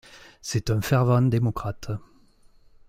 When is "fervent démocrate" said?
0.81-1.91